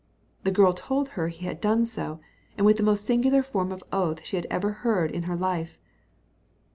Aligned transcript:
The 0.45 0.49
girl 0.51 0.73
told 0.73 1.09
her 1.09 1.27
he 1.27 1.45
had 1.45 1.61
done 1.61 1.85
so, 1.85 2.19
and 2.57 2.65
with 2.65 2.77
the 2.77 2.81
most 2.81 3.05
singular 3.05 3.43
form 3.43 3.71
of 3.71 3.83
oath 3.91 4.23
she 4.25 4.35
had 4.35 4.47
ever 4.49 4.71
heard 4.81 5.11
in 5.11 5.21
her 5.29 5.35
life. 5.35 5.77